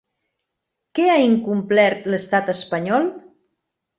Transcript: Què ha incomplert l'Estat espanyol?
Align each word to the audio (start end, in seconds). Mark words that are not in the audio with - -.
Què 0.99 1.05
ha 1.09 1.17
incomplert 1.25 2.09
l'Estat 2.13 2.51
espanyol? 2.57 3.09